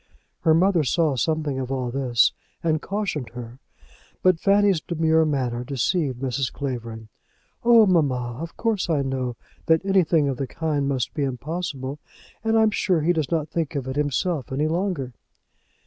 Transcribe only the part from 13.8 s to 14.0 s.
it